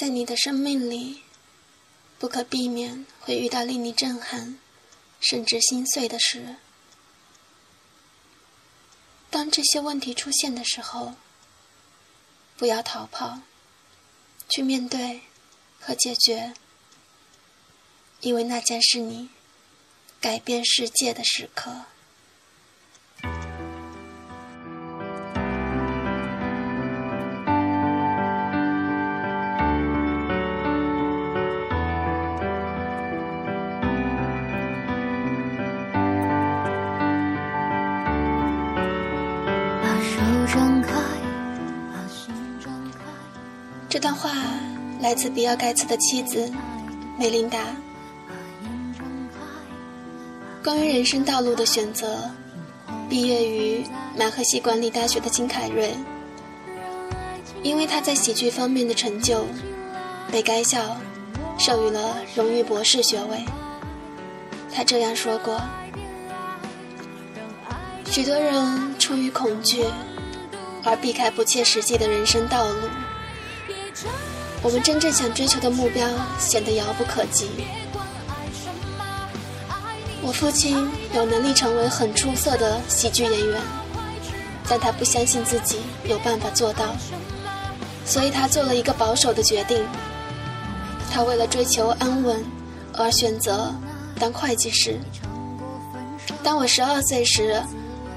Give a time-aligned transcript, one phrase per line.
[0.00, 1.20] 在你的生命里，
[2.18, 4.58] 不可避免会遇到令你震撼，
[5.20, 6.56] 甚至心碎的事。
[9.28, 11.16] 当这些问题出现的时候，
[12.56, 13.40] 不要逃跑，
[14.48, 15.20] 去面对
[15.78, 16.54] 和解决，
[18.20, 19.28] 因为那将是你
[20.18, 21.84] 改变世界的时刻。
[43.90, 44.30] 这段话
[45.00, 46.48] 来自比尔·盖茨的妻子
[47.18, 47.58] 梅琳达。
[50.62, 52.30] 关于人生道路的选择，
[53.08, 53.84] 毕业于
[54.16, 55.92] 马克西管理大学的金凯瑞，
[57.64, 59.44] 因为他在喜剧方面的成就，
[60.30, 60.96] 被该校
[61.58, 63.44] 授予了荣誉博士学位。
[64.72, 65.60] 他这样说过
[68.06, 69.84] ：“许多人出于恐惧
[70.84, 72.88] 而避开不切实际的人生道路。”
[74.62, 76.06] 我们真正想追求的目标
[76.38, 77.48] 显得遥不可及。
[80.22, 83.60] 我父亲有能力成为很出色的喜剧演员，
[84.68, 86.94] 但他不相信自己有办法做到，
[88.04, 89.82] 所以他做了一个保守的决定。
[91.10, 92.44] 他为了追求安稳
[92.92, 93.74] 而选择
[94.18, 95.00] 当会计师。
[96.42, 97.62] 当我十二岁时，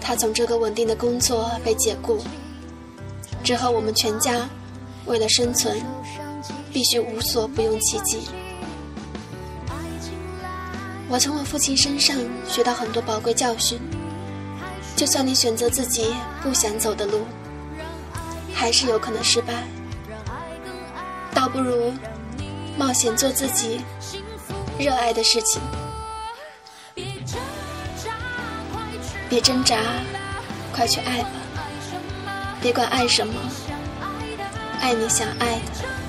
[0.00, 2.18] 他从这个稳定的工作被解雇。
[3.44, 4.48] 之后，我们全家
[5.06, 5.82] 为了生存。
[6.72, 8.26] 必须无所不用其极。
[11.08, 12.16] 我从我父亲身上
[12.48, 13.80] 学到很多宝贵教训。
[14.96, 17.20] 就算你选择自己不想走的路，
[18.52, 19.62] 还是有可能失败。
[21.32, 21.92] 倒不如
[22.76, 23.80] 冒险做自己
[24.76, 25.62] 热爱的事情。
[29.28, 29.78] 别挣扎，
[30.72, 31.28] 快去爱吧。
[32.60, 33.34] 别管爱什么，
[34.80, 36.03] 爱你想爱的。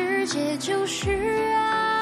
[0.00, 1.10] 世界就是
[1.54, 1.99] 爱。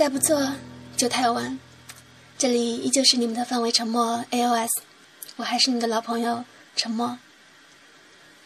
[0.00, 0.50] 再不做
[0.96, 1.58] 就太晚。
[2.38, 4.70] 这里依旧是你们的范围沉默 AOS，
[5.36, 6.42] 我还是你的老朋友
[6.74, 7.18] 沉默。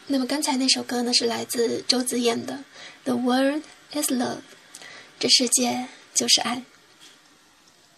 [0.07, 2.55] 那么刚才那首歌呢，是来自周子演的
[3.05, 3.63] 《The World
[3.93, 4.35] Is Love》，
[5.17, 6.61] 这世界就是爱。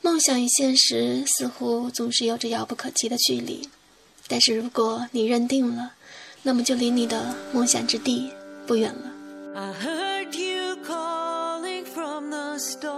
[0.01, 3.68] 梦想与现实似乎总是有着遥不可及的距离，
[4.27, 5.94] 但是如果你认定了，
[6.44, 8.31] 那么就离你的梦想之地
[8.68, 9.12] 不远了。
[9.56, 12.96] I heard you calling from the start.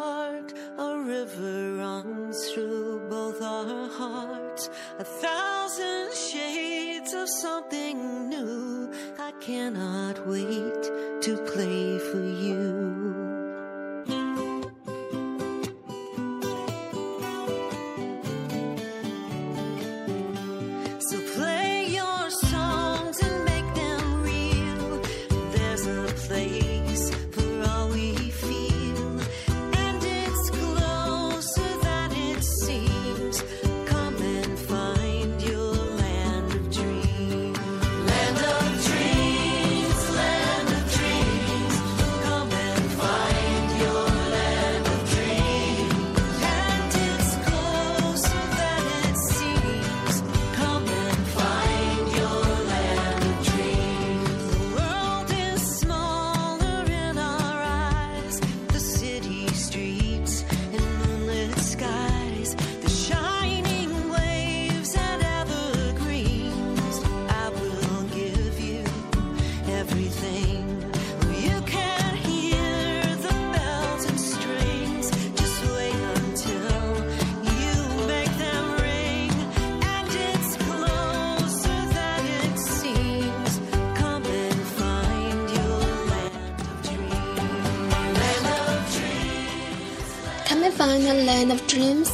[90.90, 92.10] Find a land of dreams,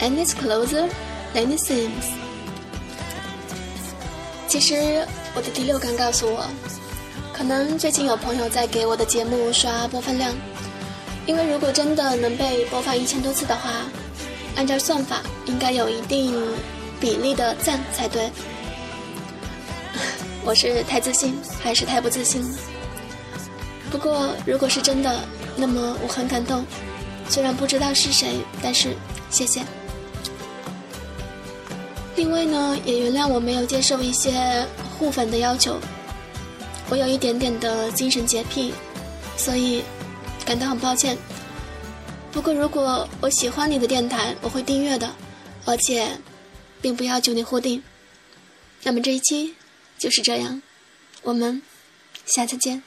[0.00, 0.88] and it's closer
[1.32, 2.10] than it seems。
[4.48, 5.06] 其实
[5.36, 6.44] 我的第六感告诉我，
[7.32, 10.34] 可能最近有朋友在给我的节目刷播放量，
[11.26, 13.70] 因为如果真的能被播放一千多次的话，
[14.56, 16.34] 按照算法应该有一定
[16.98, 18.28] 比例的赞才对。
[20.44, 22.58] 我是太自信还是太不自信了？
[23.92, 25.20] 不过如果是真的，
[25.54, 26.64] 那么我很感动。
[27.28, 28.96] 虽然不知道是谁，但是
[29.30, 29.62] 谢谢。
[32.16, 34.66] 另外呢，也原谅我没有接受一些
[34.98, 35.78] 互粉的要求。
[36.90, 38.72] 我有一点点的精神洁癖，
[39.36, 39.84] 所以
[40.44, 41.16] 感到很抱歉。
[42.32, 45.08] 不过如果我喜欢你的电台，我会订阅的，
[45.64, 46.08] 而且
[46.80, 47.82] 并不要求你互订。
[48.82, 49.54] 那么这一期
[49.98, 50.62] 就是这样，
[51.22, 51.62] 我们
[52.24, 52.82] 下次见。